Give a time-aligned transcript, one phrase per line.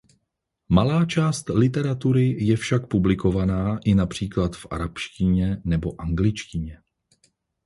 [0.69, 6.81] Malá část literatury je však publikována i například v arabštině nebo angličtině.